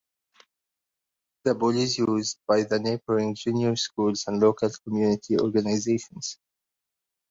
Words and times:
The 1.43 1.53
pool 1.53 1.77
is 1.77 1.99
used 1.99 2.39
by 2.47 2.63
neighbouring 2.71 3.35
junior 3.35 3.75
schools 3.75 4.23
and 4.25 4.39
local 4.41 4.71
community 4.83 5.37
organisations. 5.37 6.39